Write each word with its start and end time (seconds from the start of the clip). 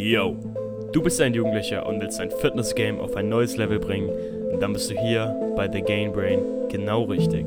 Yo, 0.00 0.36
du 0.92 1.02
bist 1.02 1.20
ein 1.20 1.34
Jugendlicher 1.34 1.84
und 1.84 2.00
willst 2.00 2.20
dein 2.20 2.30
Fitness-Game 2.30 3.00
auf 3.00 3.16
ein 3.16 3.28
neues 3.28 3.56
Level 3.56 3.80
bringen, 3.80 4.08
dann 4.60 4.72
bist 4.72 4.88
du 4.88 4.94
hier 4.94 5.34
bei 5.56 5.68
The 5.68 5.80
Gain 5.82 6.12
Brain 6.12 6.40
genau 6.68 7.02
richtig. 7.02 7.46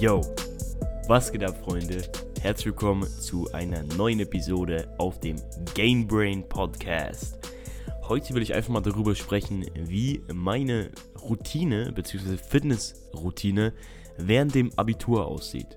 Yo, 0.00 0.22
was 1.06 1.30
geht 1.30 1.44
ab, 1.44 1.56
Freunde? 1.62 2.02
Herzlich 2.40 2.66
willkommen 2.66 3.06
zu 3.20 3.48
einer 3.52 3.84
neuen 3.96 4.18
Episode 4.18 4.88
auf 4.98 5.20
dem 5.20 5.36
Gain 5.76 6.08
Brain 6.08 6.42
Podcast. 6.48 7.38
Heute 8.08 8.32
will 8.32 8.40
ich 8.40 8.54
einfach 8.54 8.72
mal 8.72 8.80
darüber 8.80 9.14
sprechen, 9.14 9.66
wie 9.74 10.22
meine 10.32 10.90
Routine 11.20 11.92
bzw. 11.92 12.38
Fitnessroutine 12.38 13.74
während 14.16 14.54
dem 14.54 14.72
Abitur 14.78 15.26
aussieht. 15.26 15.76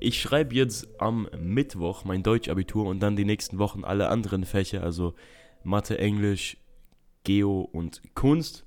Ich 0.00 0.18
schreibe 0.18 0.54
jetzt 0.54 0.88
am 0.98 1.28
Mittwoch 1.38 2.06
mein 2.06 2.22
Deutschabitur 2.22 2.86
und 2.86 3.00
dann 3.00 3.14
die 3.14 3.26
nächsten 3.26 3.58
Wochen 3.58 3.84
alle 3.84 4.08
anderen 4.08 4.46
Fächer, 4.46 4.82
also 4.82 5.12
Mathe, 5.64 5.98
Englisch, 5.98 6.56
Geo 7.24 7.60
und 7.60 8.00
Kunst. 8.14 8.64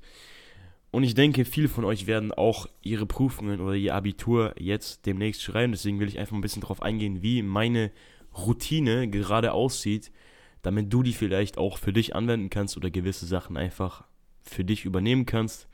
Und 0.91 1.03
ich 1.03 1.15
denke, 1.15 1.45
viele 1.45 1.69
von 1.69 1.83
euch 1.83 2.05
werden 2.05 2.31
auch 2.31 2.67
ihre 2.83 3.07
Prüfungen 3.07 3.59
oder 3.59 3.73
ihr 3.73 3.95
Abitur 3.95 4.53
jetzt 4.59 5.07
demnächst 5.07 5.41
schreiben. 5.41 5.71
Deswegen 5.71 5.99
will 5.99 6.09
ich 6.09 6.19
einfach 6.19 6.35
ein 6.35 6.41
bisschen 6.41 6.61
darauf 6.61 6.83
eingehen, 6.83 7.23
wie 7.23 7.41
meine 7.41 7.91
Routine 8.37 9.07
gerade 9.09 9.53
aussieht, 9.53 10.11
damit 10.61 10.91
du 10.91 11.03
die 11.03 11.13
vielleicht 11.13 11.57
auch 11.57 11.77
für 11.77 11.93
dich 11.93 12.15
anwenden 12.15 12.49
kannst 12.49 12.77
oder 12.77 12.89
gewisse 12.89 13.25
Sachen 13.25 13.57
einfach 13.57 14.03
für 14.41 14.63
dich 14.63 14.85
übernehmen 14.85 15.25
kannst. 15.25 15.67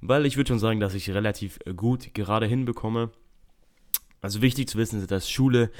Weil 0.00 0.26
ich 0.26 0.36
würde 0.36 0.48
schon 0.48 0.58
sagen, 0.58 0.80
dass 0.80 0.94
ich 0.94 1.10
relativ 1.10 1.58
gut 1.76 2.14
gerade 2.14 2.46
hinbekomme. 2.46 3.10
Also 4.20 4.42
wichtig 4.42 4.68
zu 4.68 4.78
wissen 4.78 5.00
ist, 5.00 5.10
dass 5.10 5.30
Schule 5.30 5.70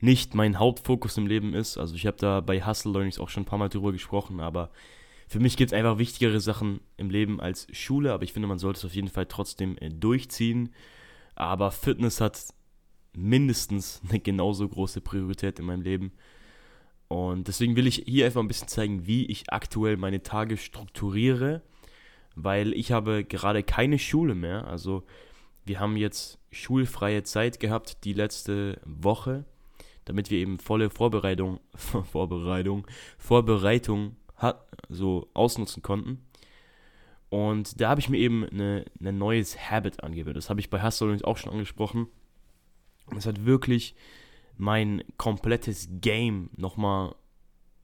nicht 0.00 0.34
mein 0.34 0.58
Hauptfokus 0.58 1.16
im 1.16 1.26
Leben 1.26 1.54
ist. 1.54 1.78
Also 1.78 1.94
ich 1.94 2.06
habe 2.06 2.16
da 2.18 2.40
bei 2.40 2.64
Hustle 2.64 2.92
Learnings 2.92 3.18
auch 3.18 3.28
schon 3.28 3.42
ein 3.42 3.46
paar 3.46 3.58
Mal 3.58 3.68
drüber 3.68 3.92
gesprochen, 3.92 4.40
aber 4.40 4.70
für 5.28 5.40
mich 5.40 5.56
gibt 5.56 5.72
es 5.72 5.78
einfach 5.78 5.98
wichtigere 5.98 6.40
Sachen 6.40 6.80
im 6.96 7.10
Leben 7.10 7.40
als 7.40 7.66
Schule, 7.72 8.12
aber 8.12 8.22
ich 8.22 8.32
finde, 8.32 8.48
man 8.48 8.58
sollte 8.58 8.78
es 8.78 8.84
auf 8.84 8.94
jeden 8.94 9.08
Fall 9.08 9.26
trotzdem 9.26 9.76
äh, 9.78 9.90
durchziehen. 9.90 10.72
Aber 11.34 11.70
Fitness 11.70 12.20
hat 12.20 12.54
mindestens 13.14 14.00
eine 14.08 14.20
genauso 14.20 14.68
große 14.68 15.00
Priorität 15.00 15.58
in 15.58 15.66
meinem 15.66 15.82
Leben. 15.82 16.12
Und 17.08 17.48
deswegen 17.48 17.76
will 17.76 17.86
ich 17.86 18.04
hier 18.06 18.26
einfach 18.26 18.40
ein 18.40 18.48
bisschen 18.48 18.68
zeigen, 18.68 19.06
wie 19.06 19.26
ich 19.26 19.52
aktuell 19.52 19.96
meine 19.96 20.22
Tage 20.22 20.56
strukturiere, 20.56 21.62
weil 22.34 22.72
ich 22.72 22.92
habe 22.92 23.24
gerade 23.24 23.62
keine 23.62 23.98
Schule 23.98 24.34
mehr. 24.34 24.66
Also 24.66 25.04
wir 25.64 25.80
haben 25.80 25.96
jetzt 25.96 26.38
schulfreie 26.50 27.22
Zeit 27.22 27.60
gehabt 27.60 28.04
die 28.04 28.12
letzte 28.12 28.80
Woche, 28.84 29.44
damit 30.04 30.30
wir 30.30 30.38
eben 30.38 30.58
volle 30.58 30.90
Vorbereitung, 30.90 31.60
Vorbereitung, 31.74 32.86
Vorbereitung 33.18 34.16
hat, 34.36 34.66
so 34.88 35.28
ausnutzen 35.34 35.82
konnten. 35.82 36.22
Und 37.28 37.80
da 37.80 37.88
habe 37.88 38.00
ich 38.00 38.08
mir 38.08 38.18
eben 38.18 38.44
ein 38.44 38.84
eine 39.00 39.12
neues 39.12 39.70
Habit 39.70 40.02
angewöhnt. 40.02 40.36
Das 40.36 40.50
habe 40.50 40.60
ich 40.60 40.70
bei 40.70 40.82
Hustle 40.82 41.18
auch 41.24 41.36
schon 41.36 41.52
angesprochen. 41.52 42.06
Es 43.16 43.26
hat 43.26 43.44
wirklich 43.44 43.94
mein 44.56 45.02
komplettes 45.16 45.88
Game 46.00 46.50
nochmal 46.56 47.14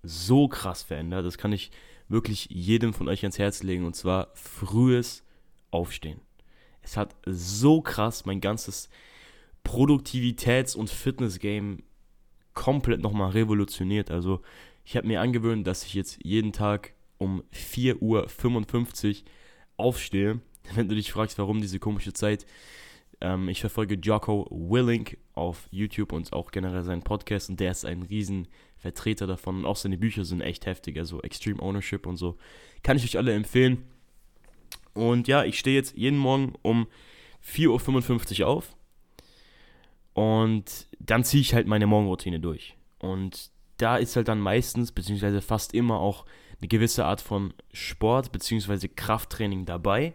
so 0.03 0.48
krass 0.48 0.83
verändert. 0.83 1.27
Das 1.27 1.39
kann 1.39 1.53
ich 1.53 1.70
wirklich 2.09 2.48
jedem 2.51 2.92
von 2.92 3.09
euch 3.09 3.23
ans 3.23 3.39
Herz 3.39 3.62
legen. 3.62 3.84
Und 3.84 3.95
zwar 3.95 4.28
frühes 4.34 5.25
Aufstehen. 5.70 6.20
Es 6.83 6.97
hat 6.97 7.17
so 7.27 7.81
krass 7.81 8.27
mein 8.27 8.41
ganzes 8.41 8.89
Produktivitäts- 9.65 10.77
und 10.77 10.91
Fitness-Game 10.91 11.82
komplett 12.55 13.00
nochmal 13.00 13.31
revolutioniert. 13.31 14.11
Also 14.11 14.43
ich 14.84 14.97
habe 14.97 15.06
mir 15.06 15.21
angewöhnt, 15.21 15.66
dass 15.66 15.84
ich 15.84 15.94
jetzt 15.94 16.19
jeden 16.22 16.53
Tag 16.53 16.93
um 17.19 17.43
4.55 17.53 18.00
Uhr 18.00 19.25
aufstehe. 19.77 20.41
Wenn 20.75 20.88
du 20.88 20.94
dich 20.94 21.12
fragst, 21.12 21.38
warum 21.38 21.61
diese 21.61 21.78
komische 21.78 22.12
Zeit, 22.12 22.47
ähm, 23.22 23.49
ich 23.49 23.60
verfolge 23.60 23.94
Jocko 23.94 24.49
Willink 24.50 25.16
auf 25.34 25.69
YouTube 25.71 26.12
und 26.12 26.33
auch 26.33 26.50
generell 26.50 26.83
seinen 26.83 27.03
Podcast 27.03 27.49
und 27.49 27.60
der 27.60 27.71
ist 27.71 27.84
ein 27.84 28.03
riesen 28.03 28.49
Vertreter 28.78 29.28
davon. 29.28 29.59
Und 29.59 29.66
auch 29.66 29.77
seine 29.77 29.97
Bücher 29.97 30.25
sind 30.25 30.41
echt 30.41 30.66
heftig, 30.66 30.99
also 30.99 31.22
Extreme 31.22 31.62
Ownership 31.62 32.06
und 32.06 32.16
so. 32.16 32.37
Kann 32.82 32.97
ich 32.97 33.05
euch 33.05 33.16
alle 33.16 33.32
empfehlen. 33.32 33.84
Und 34.93 35.28
ja, 35.28 35.44
ich 35.44 35.59
stehe 35.59 35.77
jetzt 35.77 35.97
jeden 35.97 36.19
Morgen 36.19 36.55
um 36.62 36.88
4.55 37.47 38.41
Uhr 38.41 38.49
auf 38.49 38.77
und 40.15 40.88
dann 40.99 41.25
ziehe 41.25 41.41
ich 41.41 41.55
halt 41.55 41.66
meine 41.66 41.87
Morgenroutine 41.87 42.41
durch. 42.41 42.77
Und 42.99 43.50
da 43.78 43.97
ist 43.97 44.16
halt 44.16 44.28
dann 44.28 44.41
meistens, 44.41 44.93
beziehungsweise 44.93 45.41
fast 45.41 45.75
immer 45.75 46.00
auch 46.00 46.27
eine 46.61 46.69
gewisse 46.69 47.05
Art 47.05 47.21
von 47.21 47.55
Sport, 47.72 48.32
beziehungsweise 48.32 48.88
Krafttraining 48.88 49.65
dabei. 49.65 50.15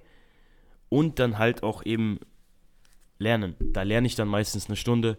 Und 0.89 1.19
dann 1.19 1.37
halt 1.37 1.63
auch 1.63 1.85
eben 1.85 2.19
Lernen. 3.19 3.55
Da 3.59 3.83
lerne 3.83 4.07
ich 4.07 4.15
dann 4.15 4.27
meistens 4.27 4.67
eine 4.67 4.75
Stunde 4.75 5.17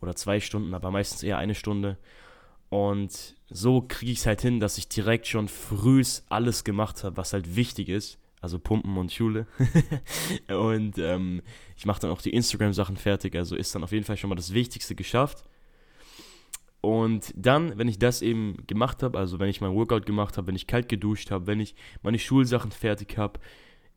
oder 0.00 0.14
zwei 0.16 0.40
Stunden, 0.40 0.74
aber 0.74 0.90
meistens 0.90 1.22
eher 1.22 1.38
eine 1.38 1.54
Stunde. 1.54 1.98
Und 2.68 3.34
so 3.50 3.82
kriege 3.82 4.12
ich 4.12 4.20
es 4.20 4.26
halt 4.26 4.40
hin, 4.40 4.60
dass 4.60 4.78
ich 4.78 4.88
direkt 4.88 5.26
schon 5.26 5.48
frühs 5.48 6.24
alles 6.28 6.64
gemacht 6.64 7.02
habe, 7.04 7.16
was 7.16 7.32
halt 7.32 7.56
wichtig 7.56 7.88
ist. 7.88 8.18
Also 8.40 8.58
Pumpen 8.58 8.96
und 8.96 9.12
Schule. 9.12 9.46
und 10.48 10.96
ähm, 10.96 11.42
ich 11.76 11.84
mache 11.84 12.00
dann 12.00 12.10
auch 12.10 12.22
die 12.22 12.32
Instagram-Sachen 12.32 12.96
fertig. 12.96 13.36
Also 13.36 13.56
ist 13.56 13.74
dann 13.74 13.84
auf 13.84 13.92
jeden 13.92 14.04
Fall 14.04 14.16
schon 14.16 14.30
mal 14.30 14.36
das 14.36 14.54
Wichtigste 14.54 14.94
geschafft. 14.94 15.44
Und 16.80 17.34
dann, 17.36 17.76
wenn 17.76 17.88
ich 17.88 17.98
das 17.98 18.22
eben 18.22 18.56
gemacht 18.66 19.02
habe, 19.02 19.18
also 19.18 19.38
wenn 19.38 19.50
ich 19.50 19.60
mein 19.60 19.74
Workout 19.74 20.06
gemacht 20.06 20.38
habe, 20.38 20.46
wenn 20.46 20.56
ich 20.56 20.66
kalt 20.66 20.88
geduscht 20.88 21.30
habe, 21.30 21.46
wenn 21.46 21.60
ich 21.60 21.74
meine 22.02 22.18
Schulsachen 22.18 22.70
fertig 22.70 23.18
habe, 23.18 23.38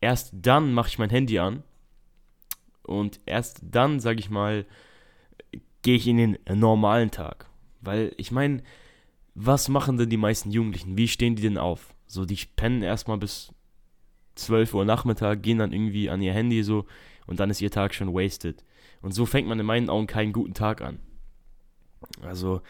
erst 0.01 0.33
dann 0.33 0.73
mache 0.73 0.89
ich 0.89 0.99
mein 0.99 1.09
Handy 1.09 1.39
an. 1.39 1.63
Und 2.83 3.19
erst 3.25 3.61
dann, 3.63 3.99
sage 3.99 4.19
ich 4.19 4.29
mal, 4.29 4.65
gehe 5.81 5.95
ich 5.95 6.07
in 6.07 6.17
den 6.17 6.37
normalen 6.47 7.11
Tag. 7.11 7.49
Weil 7.81 8.13
ich 8.17 8.31
meine, 8.31 8.63
was 9.35 9.69
machen 9.69 9.97
denn 9.97 10.09
die 10.09 10.17
meisten 10.17 10.51
Jugendlichen? 10.51 10.97
Wie 10.97 11.07
stehen 11.07 11.35
die 11.35 11.41
denn 11.41 11.57
auf? 11.57 11.93
So, 12.07 12.25
die 12.25 12.37
pennen 12.55 12.83
erstmal 12.83 13.17
bis 13.17 13.51
12 14.35 14.73
Uhr 14.73 14.85
Nachmittag, 14.85 15.43
gehen 15.43 15.59
dann 15.59 15.73
irgendwie 15.73 16.09
an 16.09 16.21
ihr 16.21 16.33
Handy 16.33 16.63
so 16.63 16.85
und 17.27 17.39
dann 17.39 17.49
ist 17.49 17.61
ihr 17.61 17.71
Tag 17.71 17.93
schon 17.93 18.13
wasted. 18.13 18.63
Und 19.01 19.13
so 19.13 19.25
fängt 19.25 19.47
man 19.47 19.59
in 19.59 19.65
meinen 19.65 19.89
Augen 19.89 20.07
keinen 20.07 20.33
guten 20.33 20.53
Tag 20.53 20.81
an. 20.81 20.99
Also, 22.21 22.61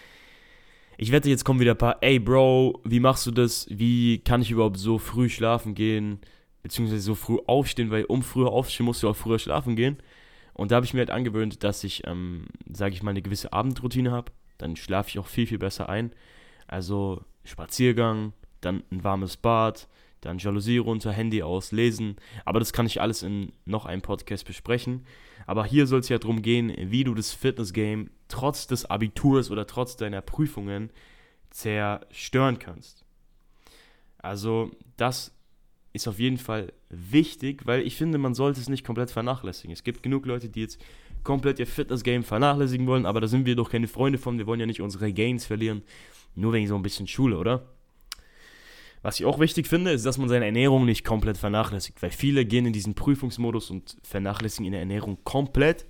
ich 0.97 1.11
wette, 1.11 1.29
jetzt 1.29 1.43
kommen 1.43 1.59
wieder 1.59 1.71
ein 1.71 1.77
paar, 1.77 1.97
ey 2.01 2.19
Bro, 2.19 2.81
wie 2.83 2.99
machst 2.99 3.25
du 3.25 3.31
das? 3.31 3.67
Wie 3.69 4.19
kann 4.19 4.41
ich 4.41 4.51
überhaupt 4.51 4.77
so 4.77 4.97
früh 4.97 5.29
schlafen 5.29 5.75
gehen? 5.75 6.19
Beziehungsweise 6.63 7.01
so 7.01 7.15
früh 7.15 7.37
aufstehen, 7.45 7.91
weil 7.91 8.05
um 8.05 8.23
früher 8.23 8.51
aufstehen 8.51 8.85
musst 8.85 9.03
du 9.03 9.09
auch 9.09 9.15
früher 9.15 9.39
schlafen 9.39 9.75
gehen. 9.75 9.97
Und 10.53 10.71
da 10.71 10.77
habe 10.77 10.85
ich 10.85 10.93
mir 10.93 10.99
halt 10.99 11.11
angewöhnt, 11.11 11.63
dass 11.63 11.83
ich, 11.83 12.07
ähm, 12.07 12.45
sage 12.71 12.95
ich 12.95 13.03
mal, 13.03 13.11
eine 13.11 13.21
gewisse 13.21 13.53
Abendroutine 13.53 14.11
habe. 14.11 14.31
Dann 14.57 14.75
schlafe 14.75 15.09
ich 15.09 15.19
auch 15.19 15.27
viel, 15.27 15.47
viel 15.47 15.57
besser 15.57 15.89
ein. 15.89 16.13
Also 16.67 17.21
Spaziergang, 17.43 18.33
dann 18.61 18.83
ein 18.91 19.03
warmes 19.03 19.37
Bad, 19.37 19.87
dann 20.21 20.37
Jalousie 20.37 20.77
runter, 20.77 21.11
Handy 21.11 21.43
aus, 21.43 21.71
lesen. 21.71 22.15
Aber 22.45 22.59
das 22.59 22.71
kann 22.71 22.85
ich 22.85 23.01
alles 23.01 23.23
in 23.23 23.51
noch 23.65 23.85
einem 23.85 24.01
Podcast 24.01 24.45
besprechen. 24.45 25.05
Aber 25.45 25.65
hier 25.65 25.87
soll 25.87 25.99
es 25.99 26.09
ja 26.09 26.17
darum 26.17 26.41
gehen, 26.41 26.73
wie 26.77 27.03
du 27.03 27.13
das 27.13 27.33
Fitness-Game 27.33 28.09
trotz 28.29 28.67
des 28.67 28.85
Abiturs 28.85 29.51
oder 29.51 29.67
trotz 29.67 29.97
deiner 29.97 30.21
Prüfungen 30.21 30.91
zerstören 31.49 32.59
kannst. 32.59 33.03
Also 34.17 34.71
das 34.95 35.35
ist 35.93 36.07
auf 36.07 36.19
jeden 36.19 36.37
Fall 36.37 36.73
wichtig, 36.89 37.65
weil 37.65 37.81
ich 37.85 37.95
finde, 37.95 38.17
man 38.17 38.33
sollte 38.33 38.59
es 38.59 38.67
nicht 38.67 38.83
komplett 38.83 39.11
vernachlässigen. 39.11 39.71
Es 39.71 39.83
gibt 39.83 40.01
genug 40.01 40.25
Leute, 40.25 40.49
die 40.49 40.61
jetzt 40.61 40.83
komplett 41.23 41.59
ihr 41.59 41.67
Fitness-Game 41.67 42.23
vernachlässigen 42.23 42.87
wollen, 42.87 43.05
aber 43.05 43.21
da 43.21 43.27
sind 43.27 43.45
wir 43.45 43.55
doch 43.55 43.69
keine 43.69 43.87
Freunde 43.87 44.17
von. 44.17 44.37
Wir 44.37 44.47
wollen 44.47 44.59
ja 44.59 44.65
nicht 44.65 44.81
unsere 44.81 45.13
Gains 45.13 45.45
verlieren, 45.45 45.83
nur 46.35 46.51
wegen 46.53 46.67
so 46.67 46.75
ein 46.75 46.81
bisschen 46.81 47.07
Schule, 47.07 47.37
oder? 47.37 47.69
Was 49.03 49.19
ich 49.19 49.25
auch 49.25 49.39
wichtig 49.39 49.67
finde, 49.67 49.91
ist, 49.91 50.05
dass 50.05 50.17
man 50.17 50.29
seine 50.29 50.45
Ernährung 50.45 50.85
nicht 50.85 51.05
komplett 51.05 51.37
vernachlässigt, 51.37 52.01
weil 52.01 52.09
viele 52.09 52.45
gehen 52.45 52.65
in 52.65 52.73
diesen 52.73 52.95
Prüfungsmodus 52.95 53.69
und 53.69 53.97
vernachlässigen 54.01 54.65
ihre 54.65 54.79
Ernährung 54.79 55.19
komplett. 55.23 55.85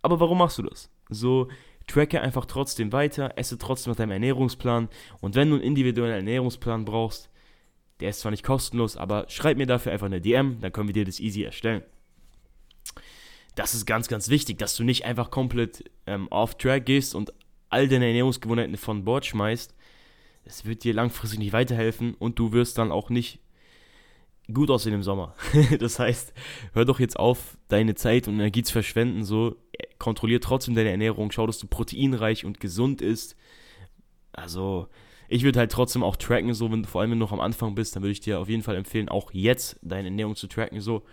Aber 0.00 0.18
warum 0.18 0.38
machst 0.38 0.58
du 0.58 0.62
das? 0.62 0.90
So, 1.10 1.48
tracke 1.86 2.20
einfach 2.20 2.46
trotzdem 2.46 2.92
weiter, 2.92 3.32
esse 3.36 3.58
trotzdem 3.58 3.90
nach 3.90 3.98
deinem 3.98 4.12
Ernährungsplan 4.12 4.88
und 5.20 5.34
wenn 5.34 5.50
du 5.50 5.56
einen 5.56 5.64
individuellen 5.64 6.14
Ernährungsplan 6.14 6.84
brauchst, 6.84 7.30
der 8.00 8.10
ist 8.10 8.20
zwar 8.20 8.30
nicht 8.30 8.44
kostenlos, 8.44 8.96
aber 8.96 9.26
schreib 9.28 9.56
mir 9.56 9.66
dafür 9.66 9.92
einfach 9.92 10.06
eine 10.06 10.20
DM, 10.20 10.60
dann 10.60 10.72
können 10.72 10.88
wir 10.88 10.94
dir 10.94 11.04
das 11.04 11.20
easy 11.20 11.42
erstellen. 11.42 11.82
Das 13.54 13.74
ist 13.74 13.86
ganz, 13.86 14.08
ganz 14.08 14.28
wichtig, 14.28 14.58
dass 14.58 14.76
du 14.76 14.84
nicht 14.84 15.04
einfach 15.04 15.30
komplett 15.30 15.84
ähm, 16.06 16.28
off-track 16.28 16.86
gehst 16.86 17.14
und 17.14 17.32
all 17.70 17.88
deine 17.88 18.06
Ernährungsgewohnheiten 18.06 18.76
von 18.76 19.04
Bord 19.04 19.26
schmeißt, 19.26 19.74
es 20.44 20.64
wird 20.64 20.84
dir 20.84 20.94
langfristig 20.94 21.38
nicht 21.38 21.52
weiterhelfen 21.52 22.14
und 22.14 22.38
du 22.38 22.52
wirst 22.52 22.78
dann 22.78 22.90
auch 22.90 23.10
nicht 23.10 23.40
gut 24.52 24.70
aussehen 24.70 24.94
im 24.94 25.02
Sommer. 25.02 25.34
das 25.78 25.98
heißt, 25.98 26.32
hör 26.72 26.84
doch 26.84 27.00
jetzt 27.00 27.18
auf, 27.18 27.58
deine 27.68 27.94
Zeit 27.94 28.28
und 28.28 28.34
Energie 28.34 28.62
zu 28.62 28.72
verschwenden. 28.72 29.24
So, 29.24 29.56
kontrollier 29.98 30.40
trotzdem 30.40 30.74
deine 30.74 30.90
Ernährung, 30.90 31.30
schau, 31.32 31.46
dass 31.46 31.58
du 31.58 31.66
proteinreich 31.66 32.44
und 32.44 32.60
gesund 32.60 33.02
isst. 33.02 33.36
Also, 34.32 34.88
ich 35.28 35.42
würde 35.44 35.58
halt 35.58 35.70
trotzdem 35.70 36.02
auch 36.02 36.16
tracken, 36.16 36.54
so, 36.54 36.70
wenn, 36.72 36.84
vor 36.84 37.00
allem 37.00 37.10
wenn 37.10 37.18
du 37.18 37.24
noch 37.24 37.32
am 37.32 37.40
Anfang 37.40 37.74
bist, 37.74 37.94
dann 37.94 38.02
würde 38.02 38.12
ich 38.12 38.20
dir 38.20 38.40
auf 38.40 38.48
jeden 38.48 38.62
Fall 38.62 38.76
empfehlen, 38.76 39.08
auch 39.08 39.30
jetzt 39.32 39.78
deine 39.82 40.08
Ernährung 40.08 40.36
zu 40.36 40.46
tracken, 40.46 40.80
so. 40.80 41.04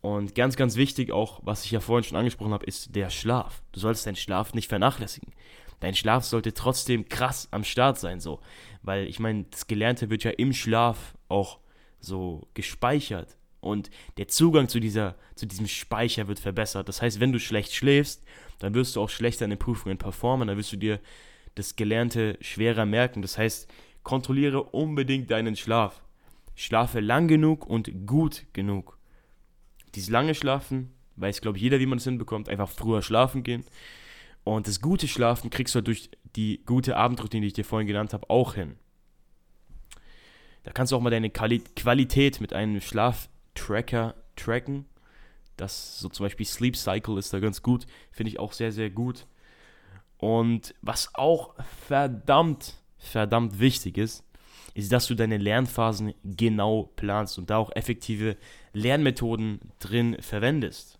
Und 0.00 0.34
ganz, 0.34 0.56
ganz 0.56 0.76
wichtig 0.76 1.10
auch, 1.10 1.40
was 1.42 1.64
ich 1.64 1.70
ja 1.70 1.80
vorhin 1.80 2.04
schon 2.04 2.18
angesprochen 2.18 2.52
habe, 2.52 2.66
ist 2.66 2.94
der 2.94 3.10
Schlaf. 3.10 3.62
Du 3.72 3.80
solltest 3.80 4.06
deinen 4.06 4.16
Schlaf 4.16 4.54
nicht 4.54 4.68
vernachlässigen. 4.68 5.32
Dein 5.80 5.94
Schlaf 5.94 6.24
sollte 6.24 6.54
trotzdem 6.54 7.08
krass 7.08 7.48
am 7.50 7.64
Start 7.64 7.98
sein, 7.98 8.20
so. 8.20 8.40
Weil 8.82 9.06
ich 9.06 9.18
meine, 9.18 9.44
das 9.50 9.66
Gelernte 9.66 10.10
wird 10.10 10.24
ja 10.24 10.30
im 10.30 10.52
Schlaf 10.52 11.16
auch 11.28 11.58
so 11.98 12.46
gespeichert. 12.54 13.36
Und 13.60 13.90
der 14.16 14.28
Zugang 14.28 14.68
zu, 14.68 14.78
dieser, 14.78 15.16
zu 15.34 15.46
diesem 15.46 15.66
Speicher 15.66 16.28
wird 16.28 16.38
verbessert. 16.38 16.88
Das 16.88 17.02
heißt, 17.02 17.18
wenn 17.18 17.32
du 17.32 17.40
schlecht 17.40 17.74
schläfst, 17.74 18.24
dann 18.58 18.74
wirst 18.74 18.96
du 18.96 19.00
auch 19.00 19.10
schlechter 19.10 19.44
in 19.44 19.50
den 19.50 19.58
Prüfungen 19.58 19.98
performen, 19.98 20.46
dann 20.46 20.56
wirst 20.56 20.72
du 20.72 20.76
dir 20.76 21.00
das 21.56 21.74
Gelernte 21.74 22.38
schwerer 22.40 22.86
merken. 22.86 23.22
Das 23.22 23.36
heißt, 23.36 23.68
kontrolliere 24.04 24.62
unbedingt 24.62 25.30
deinen 25.30 25.56
Schlaf. 25.56 26.00
Schlafe 26.54 27.00
lang 27.00 27.26
genug 27.26 27.66
und 27.66 28.06
gut 28.06 28.46
genug. 28.52 28.98
Dieses 29.94 30.10
lange 30.10 30.34
Schlafen, 30.34 30.92
weiß, 31.16 31.40
glaube 31.40 31.58
ich, 31.58 31.62
jeder, 31.62 31.80
wie 31.80 31.86
man 31.86 31.98
es 31.98 32.04
hinbekommt, 32.04 32.48
einfach 32.48 32.68
früher 32.68 33.02
schlafen 33.02 33.42
gehen. 33.42 33.64
Und 34.44 34.68
das 34.68 34.80
gute 34.80 35.08
Schlafen 35.08 35.50
kriegst 35.50 35.74
du 35.74 35.78
halt 35.78 35.88
durch 35.88 36.10
die 36.36 36.62
gute 36.64 36.96
Abendroutine, 36.96 37.42
die 37.42 37.48
ich 37.48 37.52
dir 37.54 37.64
vorhin 37.64 37.88
genannt 37.88 38.12
habe, 38.12 38.30
auch 38.30 38.54
hin. 38.54 38.76
Da 40.62 40.72
kannst 40.72 40.92
du 40.92 40.96
auch 40.96 41.00
mal 41.00 41.10
deine 41.10 41.30
Quali 41.30 41.60
Qualität 41.60 42.40
mit 42.40 42.52
einem 42.52 42.80
Schlaftracker 42.80 44.14
tracken. 44.36 44.84
Das 45.56 45.98
so 45.98 46.08
zum 46.08 46.26
Beispiel 46.26 46.46
Sleep 46.46 46.76
Cycle 46.76 47.18
ist 47.18 47.32
da 47.32 47.40
ganz 47.40 47.62
gut. 47.62 47.86
Finde 48.10 48.30
ich 48.30 48.38
auch 48.38 48.52
sehr, 48.52 48.72
sehr 48.72 48.90
gut. 48.90 49.26
Und 50.18 50.74
was 50.82 51.14
auch 51.14 51.54
verdammt, 51.86 52.74
verdammt 52.98 53.58
wichtig 53.58 53.98
ist, 53.98 54.24
ist, 54.74 54.92
dass 54.92 55.06
du 55.06 55.14
deine 55.14 55.38
Lernphasen 55.38 56.14
genau 56.24 56.90
planst 56.96 57.38
und 57.38 57.50
da 57.50 57.56
auch 57.56 57.74
effektive 57.74 58.36
Lernmethoden 58.72 59.60
drin 59.78 60.16
verwendest. 60.20 60.98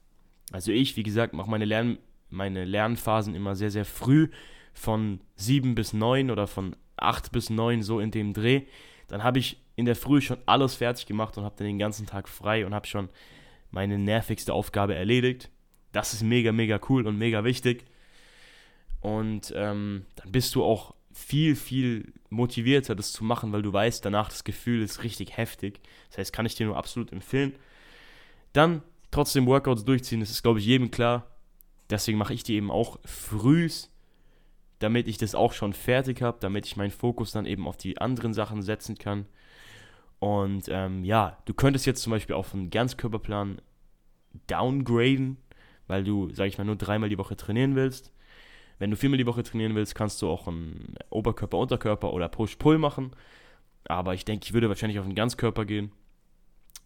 Also 0.52 0.72
ich, 0.72 0.96
wie 0.96 1.02
gesagt, 1.02 1.34
mache 1.34 1.50
meine, 1.50 1.64
Lern 1.64 1.98
meine 2.30 2.64
Lernphasen 2.64 3.34
immer 3.34 3.54
sehr, 3.54 3.70
sehr 3.70 3.84
früh, 3.84 4.28
von 4.76 5.20
7 5.36 5.74
bis 5.74 5.92
9 5.92 6.30
oder 6.30 6.46
von 6.46 6.76
8 6.96 7.32
bis 7.32 7.50
9, 7.50 7.82
so 7.82 7.98
in 7.98 8.10
dem 8.10 8.32
Dreh. 8.32 8.62
Dann 9.08 9.24
habe 9.24 9.38
ich 9.38 9.58
in 9.74 9.86
der 9.86 9.96
Früh 9.96 10.20
schon 10.20 10.38
alles 10.46 10.74
fertig 10.74 11.06
gemacht 11.06 11.36
und 11.36 11.44
habe 11.44 11.54
dann 11.56 11.66
den 11.66 11.78
ganzen 11.78 12.06
Tag 12.06 12.28
frei 12.28 12.64
und 12.66 12.74
habe 12.74 12.86
schon 12.86 13.08
meine 13.70 13.98
nervigste 13.98 14.52
Aufgabe 14.52 14.94
erledigt. 14.94 15.50
Das 15.92 16.12
ist 16.12 16.22
mega, 16.22 16.52
mega 16.52 16.78
cool 16.88 17.06
und 17.06 17.18
mega 17.18 17.44
wichtig. 17.44 17.84
Und 19.00 19.52
ähm, 19.56 20.06
dann 20.16 20.32
bist 20.32 20.54
du 20.54 20.64
auch 20.64 20.94
viel, 21.12 21.56
viel 21.56 22.12
motivierter, 22.28 22.94
das 22.94 23.12
zu 23.12 23.24
machen, 23.24 23.52
weil 23.52 23.62
du 23.62 23.72
weißt, 23.72 24.04
danach 24.04 24.28
das 24.28 24.44
Gefühl 24.44 24.82
ist 24.82 25.02
richtig 25.02 25.36
heftig. 25.36 25.80
Das 26.10 26.18
heißt, 26.18 26.32
kann 26.32 26.46
ich 26.46 26.54
dir 26.54 26.66
nur 26.66 26.76
absolut 26.76 27.12
empfehlen. 27.12 27.54
Dann 28.52 28.82
trotzdem 29.10 29.46
Workouts 29.46 29.84
durchziehen, 29.84 30.20
das 30.20 30.30
ist, 30.30 30.42
glaube 30.42 30.58
ich, 30.58 30.66
jedem 30.66 30.90
klar. 30.90 31.30
Deswegen 31.88 32.18
mache 32.18 32.34
ich 32.34 32.42
die 32.42 32.54
eben 32.54 32.70
auch 32.70 32.98
frühs, 33.04 33.90
damit 34.78 35.08
ich 35.08 35.18
das 35.18 35.34
auch 35.34 35.52
schon 35.52 35.72
fertig 35.72 36.20
habe, 36.20 36.38
damit 36.40 36.66
ich 36.66 36.76
meinen 36.76 36.90
Fokus 36.90 37.32
dann 37.32 37.46
eben 37.46 37.66
auf 37.66 37.76
die 37.76 37.98
anderen 37.98 38.34
Sachen 38.34 38.62
setzen 38.62 38.98
kann. 38.98 39.26
Und 40.18 40.66
ähm, 40.68 41.04
ja, 41.04 41.38
du 41.44 41.54
könntest 41.54 41.86
jetzt 41.86 42.02
zum 42.02 42.10
Beispiel 42.10 42.34
auf 42.34 42.52
einen 42.52 42.70
Ganzkörperplan 42.70 43.60
downgraden, 44.48 45.38
weil 45.86 46.04
du, 46.04 46.30
sag 46.32 46.46
ich 46.46 46.58
mal, 46.58 46.64
nur 46.64 46.76
dreimal 46.76 47.08
die 47.08 47.18
Woche 47.18 47.36
trainieren 47.36 47.74
willst. 47.74 48.12
Wenn 48.78 48.90
du 48.90 48.96
viermal 48.96 49.18
die 49.18 49.26
Woche 49.26 49.42
trainieren 49.42 49.74
willst, 49.74 49.94
kannst 49.94 50.20
du 50.20 50.28
auch 50.28 50.46
einen 50.46 50.94
Oberkörper, 51.10 51.58
Unterkörper 51.58 52.12
oder 52.12 52.28
Push-Pull 52.28 52.78
machen. 52.78 53.12
Aber 53.88 54.14
ich 54.14 54.24
denke, 54.24 54.44
ich 54.44 54.52
würde 54.52 54.68
wahrscheinlich 54.68 54.98
auf 54.98 55.06
einen 55.06 55.14
Ganzkörper 55.14 55.64
gehen. 55.64 55.92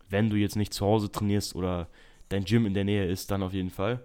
Wenn 0.09 0.31
du 0.31 0.37
jetzt 0.37 0.57
nicht 0.57 0.75
zu 0.75 0.87
Hause 0.87 1.11
trainierst 1.11 1.55
oder 1.55 1.89
dein 2.29 2.45
Gym 2.45 2.67
in 2.67 2.75
der 2.75 2.85
Nähe 2.85 3.07
ist, 3.07 3.31
dann 3.31 3.43
auf 3.43 3.53
jeden 3.53 3.71
Fall. 3.71 4.05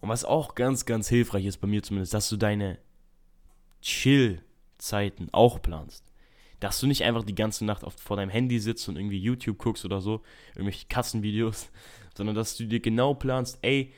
Und 0.00 0.08
was 0.08 0.24
auch 0.24 0.54
ganz, 0.54 0.86
ganz 0.86 1.08
hilfreich 1.08 1.44
ist 1.44 1.58
bei 1.58 1.68
mir 1.68 1.82
zumindest, 1.82 2.14
dass 2.14 2.28
du 2.28 2.36
deine 2.36 2.78
Chill-Zeiten 3.82 5.28
auch 5.32 5.60
planst. 5.60 6.04
Dass 6.58 6.80
du 6.80 6.86
nicht 6.86 7.04
einfach 7.04 7.24
die 7.24 7.34
ganze 7.34 7.64
Nacht 7.64 7.84
auf, 7.84 7.94
vor 7.94 8.16
deinem 8.16 8.30
Handy 8.30 8.58
sitzt 8.58 8.88
und 8.88 8.96
irgendwie 8.96 9.18
YouTube 9.18 9.58
guckst 9.58 9.84
oder 9.84 10.00
so, 10.00 10.22
irgendwelche 10.54 10.86
Kassenvideos, 10.86 11.70
sondern 12.14 12.36
dass 12.36 12.56
du 12.56 12.66
dir 12.66 12.80
genau 12.80 13.14
planst, 13.14 13.58
ey, 13.62 13.92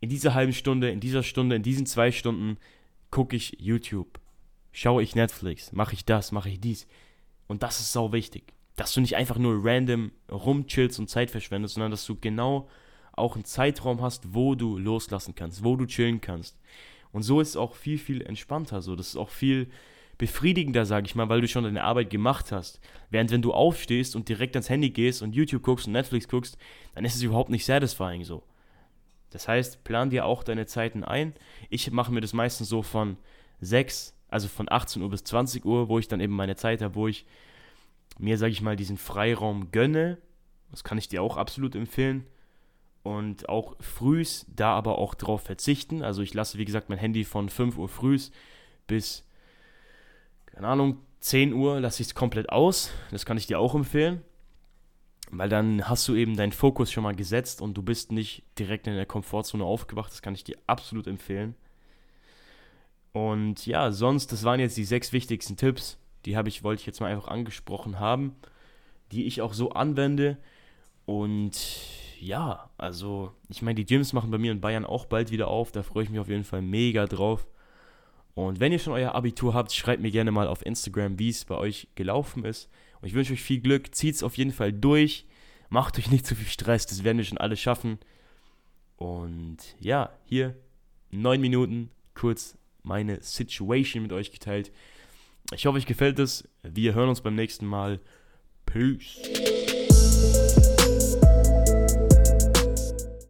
in 0.00 0.08
dieser 0.08 0.34
halben 0.34 0.52
Stunde, 0.52 0.90
in 0.90 1.00
dieser 1.00 1.22
Stunde, 1.22 1.56
in 1.56 1.62
diesen 1.62 1.86
zwei 1.86 2.12
Stunden 2.12 2.58
gucke 3.10 3.36
ich 3.36 3.56
YouTube, 3.58 4.20
schaue 4.72 5.02
ich 5.02 5.14
Netflix, 5.14 5.72
mache 5.72 5.94
ich 5.94 6.04
das, 6.04 6.32
mache 6.32 6.50
ich 6.50 6.60
dies. 6.60 6.86
Und 7.46 7.62
das 7.62 7.80
ist 7.80 7.92
sau 7.92 8.12
wichtig, 8.12 8.52
dass 8.76 8.92
du 8.92 9.00
nicht 9.00 9.16
einfach 9.16 9.38
nur 9.38 9.64
random 9.64 10.12
rumchillst 10.30 10.98
und 10.98 11.08
Zeit 11.08 11.30
verschwendest, 11.30 11.74
sondern 11.74 11.90
dass 11.90 12.06
du 12.06 12.16
genau 12.16 12.68
auch 13.12 13.34
einen 13.34 13.44
Zeitraum 13.44 14.00
hast, 14.00 14.34
wo 14.34 14.54
du 14.54 14.78
loslassen 14.78 15.34
kannst, 15.34 15.64
wo 15.64 15.76
du 15.76 15.86
chillen 15.86 16.20
kannst. 16.20 16.56
Und 17.10 17.22
so 17.22 17.40
ist 17.40 17.50
es 17.50 17.56
auch 17.56 17.74
viel, 17.74 17.98
viel 17.98 18.22
entspannter 18.22 18.82
so. 18.82 18.94
Das 18.94 19.08
ist 19.08 19.16
auch 19.16 19.30
viel 19.30 19.68
befriedigender, 20.18 20.84
sage 20.84 21.06
ich 21.06 21.14
mal, 21.14 21.28
weil 21.28 21.40
du 21.40 21.48
schon 21.48 21.64
deine 21.64 21.82
Arbeit 21.82 22.10
gemacht 22.10 22.52
hast. 22.52 22.80
Während 23.10 23.30
wenn 23.30 23.42
du 23.42 23.52
aufstehst 23.52 24.14
und 24.14 24.28
direkt 24.28 24.56
ans 24.56 24.68
Handy 24.68 24.90
gehst 24.90 25.22
und 25.22 25.34
YouTube 25.34 25.62
guckst 25.62 25.86
und 25.86 25.92
Netflix 25.92 26.28
guckst, 26.28 26.58
dann 26.94 27.04
ist 27.04 27.14
es 27.14 27.22
überhaupt 27.22 27.50
nicht 27.50 27.64
satisfying 27.64 28.24
so. 28.24 28.42
Das 29.30 29.48
heißt, 29.48 29.84
plan 29.84 30.10
dir 30.10 30.24
auch 30.24 30.42
deine 30.42 30.66
Zeiten 30.66 31.04
ein. 31.04 31.34
Ich 31.68 31.90
mache 31.90 32.12
mir 32.12 32.20
das 32.20 32.32
meistens 32.32 32.68
so 32.68 32.82
von 32.82 33.16
6, 33.60 34.14
also 34.28 34.48
von 34.48 34.70
18 34.70 35.02
Uhr 35.02 35.10
bis 35.10 35.24
20 35.24 35.64
Uhr, 35.64 35.88
wo 35.88 35.98
ich 35.98 36.08
dann 36.08 36.20
eben 36.20 36.34
meine 36.34 36.56
Zeit 36.56 36.82
habe, 36.82 36.94
wo 36.94 37.08
ich 37.08 37.26
mir, 38.18 38.38
sage 38.38 38.52
ich 38.52 38.62
mal, 38.62 38.76
diesen 38.76 38.96
Freiraum 38.96 39.70
gönne. 39.70 40.18
Das 40.70 40.84
kann 40.84 40.98
ich 40.98 41.08
dir 41.08 41.22
auch 41.22 41.36
absolut 41.36 41.74
empfehlen. 41.74 42.26
Und 43.02 43.48
auch 43.48 43.76
frühs 43.80 44.46
da 44.54 44.74
aber 44.74 44.98
auch 44.98 45.14
drauf 45.14 45.42
verzichten. 45.42 46.02
Also 46.02 46.22
ich 46.22 46.34
lasse, 46.34 46.58
wie 46.58 46.64
gesagt, 46.64 46.88
mein 46.88 46.98
Handy 46.98 47.24
von 47.24 47.48
5 47.48 47.78
Uhr 47.78 47.88
frühs 47.88 48.32
bis, 48.86 49.24
keine 50.46 50.68
Ahnung, 50.68 50.98
10 51.20 51.52
Uhr 51.52 51.80
lasse 51.80 52.02
ich 52.02 52.08
es 52.08 52.14
komplett 52.14 52.50
aus. 52.50 52.90
Das 53.10 53.24
kann 53.24 53.36
ich 53.36 53.46
dir 53.46 53.58
auch 53.58 53.74
empfehlen. 53.74 54.22
Weil 55.30 55.48
dann 55.48 55.88
hast 55.88 56.08
du 56.08 56.14
eben 56.14 56.36
deinen 56.36 56.52
Fokus 56.52 56.90
schon 56.90 57.02
mal 57.02 57.14
gesetzt 57.14 57.60
und 57.60 57.74
du 57.74 57.82
bist 57.82 58.12
nicht 58.12 58.42
direkt 58.58 58.86
in 58.86 58.94
der 58.94 59.06
Komfortzone 59.06 59.64
aufgewacht. 59.64 60.10
Das 60.10 60.22
kann 60.22 60.34
ich 60.34 60.44
dir 60.44 60.56
absolut 60.66 61.06
empfehlen. 61.06 61.54
Und 63.12 63.66
ja, 63.66 63.90
sonst, 63.90 64.32
das 64.32 64.44
waren 64.44 64.60
jetzt 64.60 64.76
die 64.76 64.84
sechs 64.84 65.12
wichtigsten 65.12 65.56
Tipps. 65.56 65.98
Die 66.24 66.36
habe 66.36 66.48
ich, 66.48 66.64
wollte 66.64 66.80
ich 66.80 66.86
jetzt 66.86 67.00
mal 67.00 67.12
einfach 67.12 67.28
angesprochen 67.28 67.98
haben, 67.98 68.36
die 69.12 69.24
ich 69.24 69.42
auch 69.42 69.52
so 69.52 69.70
anwende. 69.70 70.38
Und 71.04 71.58
ja, 72.20 72.70
also, 72.78 73.32
ich 73.48 73.62
meine, 73.62 73.76
die 73.76 73.86
Gyms 73.86 74.12
machen 74.12 74.30
bei 74.30 74.38
mir 74.38 74.52
in 74.52 74.60
Bayern 74.60 74.84
auch 74.84 75.06
bald 75.06 75.30
wieder 75.30 75.48
auf. 75.48 75.72
Da 75.72 75.82
freue 75.82 76.04
ich 76.04 76.10
mich 76.10 76.20
auf 76.20 76.28
jeden 76.28 76.44
Fall 76.44 76.62
mega 76.62 77.06
drauf. 77.06 77.46
Und 78.34 78.60
wenn 78.60 78.72
ihr 78.72 78.78
schon 78.78 78.92
euer 78.92 79.14
Abitur 79.14 79.52
habt, 79.52 79.72
schreibt 79.72 80.00
mir 80.00 80.10
gerne 80.10 80.30
mal 80.30 80.46
auf 80.46 80.64
Instagram, 80.64 81.18
wie 81.18 81.30
es 81.30 81.44
bei 81.44 81.56
euch 81.56 81.88
gelaufen 81.96 82.44
ist. 82.44 82.70
Und 83.00 83.08
ich 83.08 83.14
wünsche 83.14 83.32
euch 83.32 83.42
viel 83.42 83.60
Glück. 83.60 83.94
Zieht 83.94 84.16
es 84.16 84.22
auf 84.22 84.36
jeden 84.36 84.52
Fall 84.52 84.72
durch. 84.72 85.26
Macht 85.68 85.98
euch 85.98 86.10
nicht 86.10 86.26
zu 86.26 86.34
viel 86.34 86.48
Stress. 86.48 86.86
Das 86.86 87.04
werden 87.04 87.18
wir 87.18 87.24
schon 87.24 87.38
alle 87.38 87.56
schaffen. 87.56 87.98
Und 88.96 89.58
ja, 89.78 90.10
hier 90.24 90.56
neun 91.10 91.40
Minuten 91.40 91.90
kurz 92.14 92.58
meine 92.82 93.22
Situation 93.22 94.02
mit 94.02 94.12
euch 94.12 94.32
geteilt. 94.32 94.72
Ich 95.54 95.66
hoffe, 95.66 95.78
euch 95.78 95.86
gefällt 95.86 96.18
es. 96.18 96.48
Wir 96.62 96.94
hören 96.94 97.08
uns 97.08 97.20
beim 97.20 97.34
nächsten 97.34 97.66
Mal. 97.66 98.00
Peace. 98.66 99.47